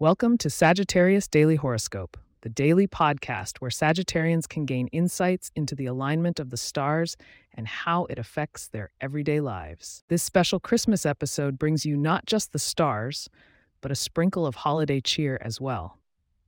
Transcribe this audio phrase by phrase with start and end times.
[0.00, 5.86] Welcome to Sagittarius Daily Horoscope, the daily podcast where Sagittarians can gain insights into the
[5.86, 7.16] alignment of the stars
[7.52, 10.04] and how it affects their everyday lives.
[10.06, 13.28] This special Christmas episode brings you not just the stars,
[13.80, 15.98] but a sprinkle of holiday cheer as well.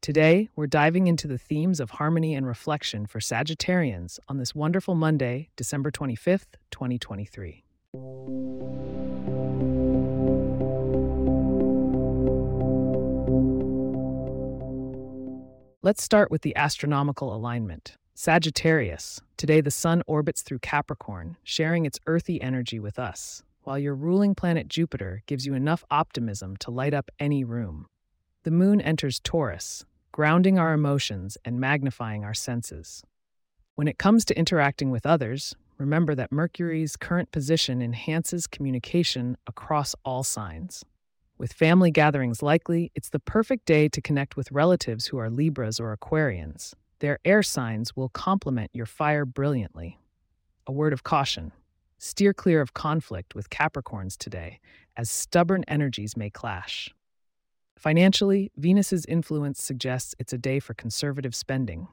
[0.00, 4.94] Today, we're diving into the themes of harmony and reflection for Sagittarians on this wonderful
[4.94, 7.62] Monday, December 25th, 2023.
[15.84, 17.98] Let's start with the astronomical alignment.
[18.14, 19.20] Sagittarius.
[19.36, 24.34] Today, the Sun orbits through Capricorn, sharing its earthy energy with us, while your ruling
[24.34, 27.84] planet Jupiter gives you enough optimism to light up any room.
[28.44, 33.02] The Moon enters Taurus, grounding our emotions and magnifying our senses.
[33.74, 39.94] When it comes to interacting with others, remember that Mercury's current position enhances communication across
[40.02, 40.82] all signs.
[41.36, 45.80] With family gatherings likely, it's the perfect day to connect with relatives who are Libras
[45.80, 46.74] or Aquarians.
[47.00, 49.98] Their air signs will complement your fire brilliantly.
[50.66, 51.52] A word of caution
[51.98, 54.60] steer clear of conflict with Capricorns today,
[54.94, 56.94] as stubborn energies may clash.
[57.78, 61.88] Financially, Venus's influence suggests it's a day for conservative spending.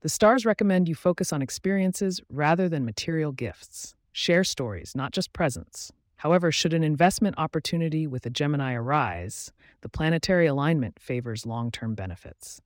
[0.00, 3.94] The stars recommend you focus on experiences rather than material gifts.
[4.12, 5.92] Share stories, not just presents.
[6.16, 11.94] However, should an investment opportunity with a Gemini arise, the planetary alignment favors long term
[11.94, 12.62] benefits.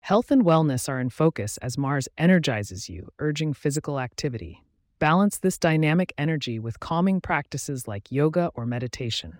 [0.00, 4.64] Health and wellness are in focus as Mars energizes you, urging physical activity.
[4.98, 9.38] Balance this dynamic energy with calming practices like yoga or meditation.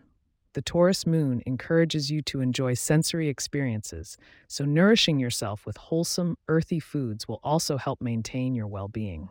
[0.53, 4.17] The Taurus moon encourages you to enjoy sensory experiences,
[4.49, 9.29] so nourishing yourself with wholesome, earthy foods will also help maintain your well being.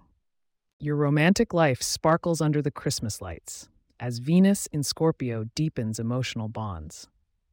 [0.80, 7.08] Your romantic life sparkles under the Christmas lights as Venus in Scorpio deepens emotional bonds.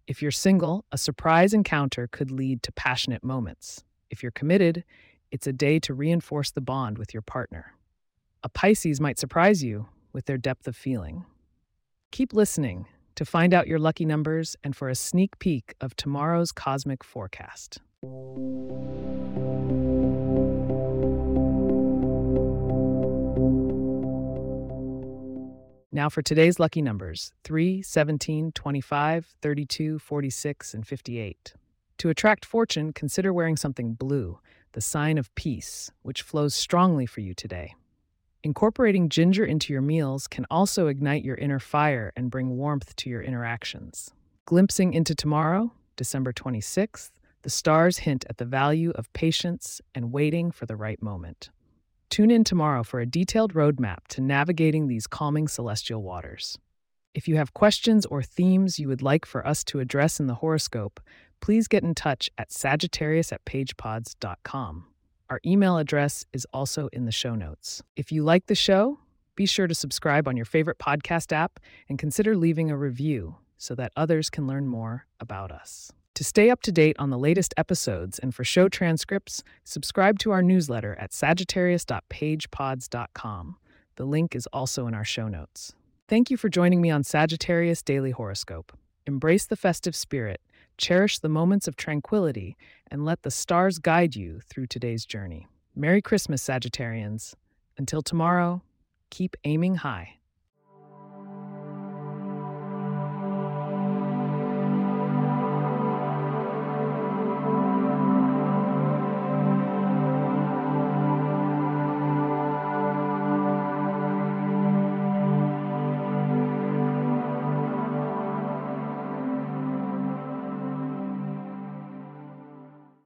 [0.07, 3.83] If you're single, a surprise encounter could lead to passionate moments.
[4.11, 4.85] If you're committed,
[5.33, 7.75] it's a day to reinforce the bond with your partner.
[8.43, 11.25] A Pisces might surprise you with their depth of feeling.
[12.13, 12.87] Keep listening
[13.17, 17.81] to find out your lucky numbers and for a sneak peek of tomorrow's cosmic forecast.
[25.97, 31.55] Now for today's lucky numbers 3, 17, 25, 32, 46, and 58.
[31.97, 34.39] To attract fortune, consider wearing something blue,
[34.73, 37.75] the sign of peace, which flows strongly for you today.
[38.45, 43.09] Incorporating ginger into your meals can also ignite your inner fire and bring warmth to
[43.09, 44.11] your interactions.
[44.45, 47.09] Glimpsing into tomorrow, December 26th,
[47.41, 51.49] the stars hint at the value of patience and waiting for the right moment.
[52.11, 56.59] Tune in tomorrow for a detailed roadmap to navigating these calming celestial waters.
[57.15, 60.37] If you have questions or themes you would like for us to address in the
[60.37, 61.01] horoscope,
[61.41, 64.87] please get in touch at Sagittarius at pagepods.com.
[65.29, 67.83] Our email address is also in the show notes.
[67.97, 69.01] If you like the show,
[69.35, 71.59] be sure to subscribe on your favorite podcast app
[71.89, 75.93] and consider leaving a review so that others can learn more about us.
[76.17, 80.31] To stay up to date on the latest episodes and for show transcripts, subscribe to
[80.31, 83.57] our newsletter at sagittarius.pagepods.com.
[83.97, 85.75] The link is also in our show notes.
[86.09, 88.73] Thank you for joining me on Sagittarius Daily Horoscope.
[89.07, 90.41] Embrace the festive spirit,
[90.79, 92.57] cherish the moments of tranquility,
[92.91, 95.47] and let the stars guide you through today's journey.
[95.75, 97.35] Merry Christmas, Sagittarians.
[97.77, 98.63] Until tomorrow,
[99.11, 100.15] keep aiming high.